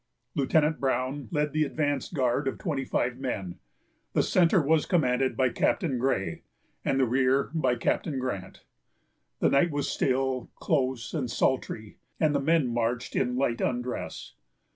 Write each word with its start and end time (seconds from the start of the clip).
Lieutenant 0.33 0.79
Brown 0.79 1.27
led 1.29 1.53
the 1.53 1.63
advance 1.63 2.09
guard 2.11 2.47
of 2.47 2.57
twenty 2.57 2.83
five 2.83 3.19
men; 3.19 3.59
the 4.13 4.23
centre 4.23 4.59
was 4.59 4.87
commanded 4.87 5.37
by 5.37 5.49
Captain 5.49 5.99
Gray, 5.99 6.41
and 6.83 6.99
the 6.99 7.05
rear 7.05 7.51
by 7.53 7.75
Captain 7.75 8.17
Grant. 8.17 8.65
The 9.41 9.51
night 9.51 9.69
was 9.69 9.87
still, 9.87 10.49
close, 10.55 11.13
and 11.13 11.29
sultry, 11.29 11.99
and 12.19 12.33
the 12.33 12.39
men 12.39 12.67
marched 12.67 13.15
in 13.15 13.35
light 13.35 13.61
undress. 13.61 14.33